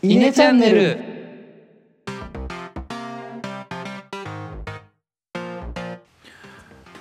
[0.00, 0.96] イネチャンネル。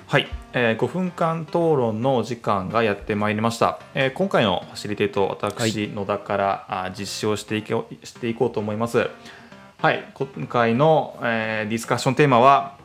[0.07, 9.11] はい、えー、5分間討論のお時間がやってまいりました、えー今回のファシリテート私、野田からあ実施をしていこうしていこうと思います。
[9.77, 10.11] はい。
[10.15, 12.79] 今回の、えーディスカッションテーマは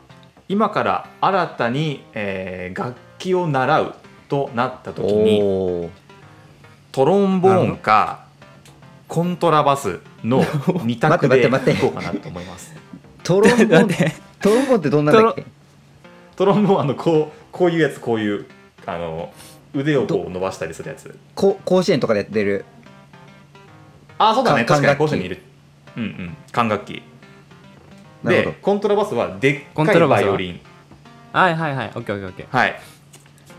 [0.47, 3.95] 今から新たに、えー楽器を習う
[4.29, 5.89] となった時に
[6.91, 8.27] トロンボーンか
[9.13, 11.81] コントラバスの 2択でい待って待って。
[11.81, 12.73] こうかなと思います。
[13.21, 14.11] トロンボ ンだって。
[14.41, 15.45] トロンボンってどんなんだっけ？
[16.35, 18.47] トロンボーンあのこうこういうやつこういう
[18.87, 19.31] あの
[19.75, 21.15] 腕をこう伸ばしたりするやつ。
[21.35, 22.65] こ甲子園とかでやってる。
[24.17, 24.65] あそうだね。
[24.65, 24.99] 管確かに管楽器。
[24.99, 25.41] 甲子園にいる。
[25.95, 26.37] うんうん。
[26.51, 27.03] 管楽器。
[28.23, 29.85] なるほでコントラバスはでっコン。
[29.85, 30.25] かいトラバスは。
[30.25, 30.59] バイオリン
[31.33, 31.91] はいはいはい。
[31.93, 32.57] オッケーオッケーオッケー。
[32.57, 32.79] はい。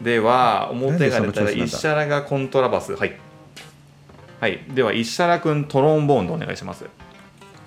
[0.03, 2.97] では表が出たら石原がコントラバス。
[2.97, 3.13] はい
[4.45, 4.61] はい。
[4.75, 6.85] では石原君トロンボーンでお願いします。
[6.85, 6.91] ど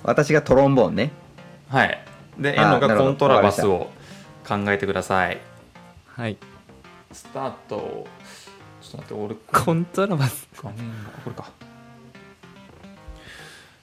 [0.03, 1.09] 私がトロンボーンね。
[1.69, 1.99] はい。
[2.37, 3.89] で遠野がコントラバスを
[4.47, 5.39] 考えてください。
[6.05, 6.37] はい。
[7.11, 8.05] スタート。
[8.79, 10.47] ちょっと待って俺コントラバス。
[10.61, 11.49] 画面がこれか。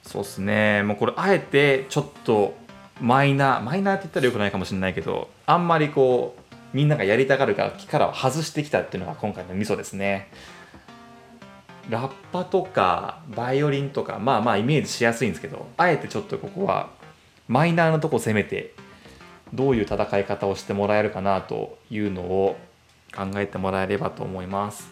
[0.01, 0.81] そうっすね。
[0.83, 2.55] もうこれあえてちょっと
[3.01, 10.29] マイナーマイナーって言ったらよくないかもしれないけどあんまりこうみんながやりたがる楽器からは外してきたっていうのが今回のミソですね
[11.89, 16.89] ラッパとかバイオリンとかまあまあイメージしやすいんですけどあえてちょっとここは
[17.47, 18.73] マイナーなとこ攻めて
[19.53, 22.57] どういう戦い方をしてもらえるかなというのを
[23.15, 24.91] 考えてもらえればと思います。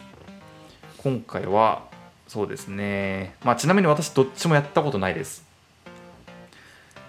[0.97, 1.83] 今回は
[2.27, 3.35] そうですね。
[3.43, 5.45] まあちなみに私どっちもやったことないです。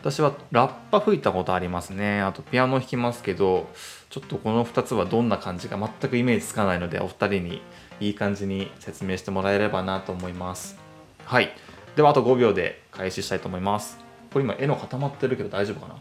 [0.01, 2.21] 私はラッパ吹いたことありますね。
[2.21, 3.71] あとピアノ弾きますけど
[4.11, 7.63] ちょっとこの2つはどんな感じか全くイメージつかないのでお二人に
[8.01, 10.77] いい感じに説明してもらえればなと思います。
[11.25, 11.51] はい。
[11.97, 13.99] ではあと5秒で開始したいと思います。
[14.33, 15.95] これ今絵の固まってるけど大丈夫かな？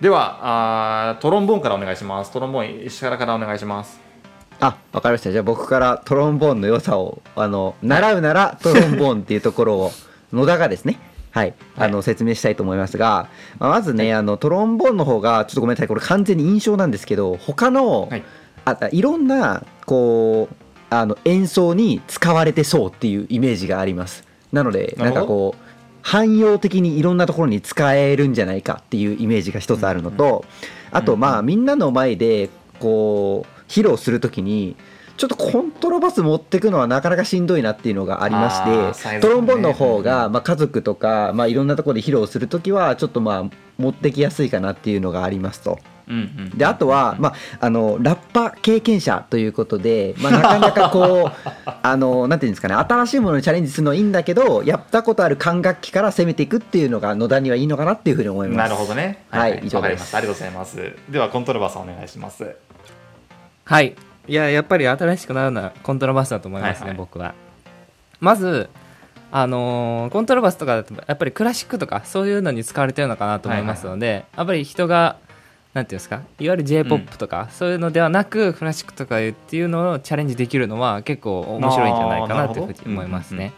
[0.00, 2.32] ではあートロンボーンからお願いします。
[2.32, 4.00] トロンボーン石原からお願いします。
[4.60, 5.30] あわかりました。
[5.30, 9.92] じゃあ僕からトロンボーンの良さをあの習うならトロンボーンっていうところを
[10.32, 10.98] 野田がですね。
[11.30, 15.88] はい、あの説明したいと思いますが、まあまずね、あのトロンボーンの方がちょっとごめんなさい。
[15.88, 18.22] これ完全に印象なんですけど他の、はい
[18.64, 20.54] あいろんなこう
[20.90, 24.24] あの演奏に使われてそうっていうイメージがあります。
[24.52, 25.64] なのでなんかこう
[26.02, 30.44] 汎用的にいろんなところに使えるんじゃないかっていうイメージが一つあるのと、
[30.90, 34.76] あとまあみんなの前でこう披露するときに
[35.16, 35.63] ちょっとコ
[35.96, 45.78] ントラバス持ってくのはなかなかしんどいなっていうのがありまして、ねトロンボーンの方が、うんまあ、家族とか、まあ、いろんなところで披露するときはちょっとまあ持ってきやすいかなっていうのがありますと。
[46.06, 46.18] うんう
[46.54, 51.50] んであとは、まあ、あのラッパ経験者ということで、まあ、なかなかこう
[51.82, 58.56] あのなんていうんですかね新しいものにチャレンジするのはいいんだけどやったことある管楽器から攻めていくっていうのが野田にはいいのかなっていうふうに思います。
[58.58, 59.24] なるほどね。
[59.30, 60.14] はい以上です。
[60.14, 60.92] ありがとうございます。
[61.08, 62.54] では、コントラバスお願いします。
[63.64, 63.94] はい
[64.26, 66.98] いややっぱり新しくなるのはコントラバスだと思いますね、はいはい。
[66.98, 67.34] 僕は。
[68.20, 68.70] まず
[69.30, 75.16] あのーコントラバスとかだとやっぱりクラシックとかそういうのに使われてるのかなと思いますので、やっぱり人が
[75.74, 83.52] なんていうんですかいわゆる j p o p とか、そういうのではなくクラシックとかっていうのをチャレンジできるのは結構面白いんじゃないかなというふうに思いますね。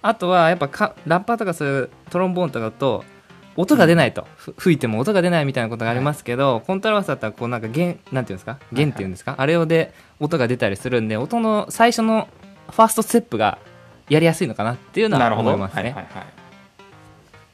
[0.00, 3.04] あとはやっぱかラッパーとかそういうトロンボーンとかだと
[3.56, 8.58] 音が出ないと、ふ吹いても音が出ないみたいなことがありますけど、コントラバスだったらこうなんか弦なんていうんですか？
[8.72, 12.28] 弦っていうんですか、あれをで音が出たりするんで音の最初の
[12.70, 13.58] ファーストステップが
[14.08, 15.36] やりやすいのかなっていうのは。
[15.38, 15.82] 思いますね。
[15.82, 16.26] はいはいはい。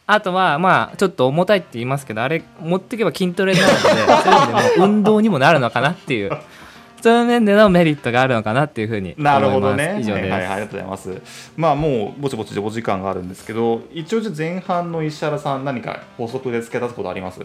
[0.09, 3.89] あとはまあちょっと重たいって言いますけどあれ持っていけば筋トレになるので
[4.23, 6.31] そういう意味でも運動にもなるのかなっていう
[7.07, 9.99] そういう面でのメリットがあるのかなっていうふうに思いますなるほどね。
[10.01, 11.53] 以上です、はいはい、ありがとうございます。
[11.57, 17.41] まあ、もうぼちぼちでお時間があるんですけど、一応じゃあ前半の石原さん、何か法則で付け出すことあります？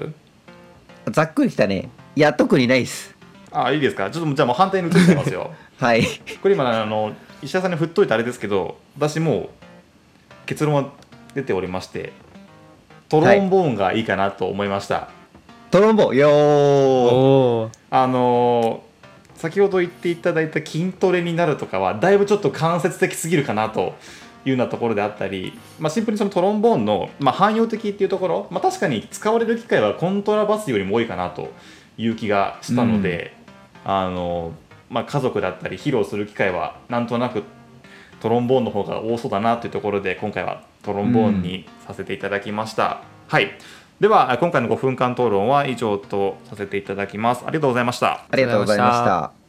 [1.11, 3.15] ざっくりきたねいや特にないです
[3.51, 4.09] あ、いいですか？
[4.09, 5.51] ちょっとじゃあもう反対に移ってますよ。
[5.77, 6.03] はい
[6.41, 7.13] これ今、あの、
[7.43, 9.49] 石原さんに振っといてあれですけど、私もう
[10.47, 10.89] 結論は
[11.35, 12.13] 出ておりまして、
[13.09, 15.09] トロンボーンがいいかなと思いました。
[15.69, 18.90] トロンボーンよーあのー
[19.41, 23.95] 先ほど言っていただいた筋トレになるとかはだいぶちょっと間接的すぎるかなと
[24.45, 31.51] いうようなところであったり、まあ、シンプルにそのトロンボーンの、まあ、汎用的っていうところ、まあ、確かに使われる機会はコントラバスよりも多いかなと
[31.97, 33.35] いう気がしたので、
[33.83, 37.43] あのーまあ、家族だったり披露する機会はなんとなく
[38.19, 43.01] トロンボーンの方が多そうだなというところで今回はトロンボーンにさせていただきました。
[43.27, 43.57] はい
[44.01, 47.43] では今回の5分間討論は以上とさせていただきます。
[47.45, 48.25] ありがとうございました。
[48.31, 49.40] ありがとうございました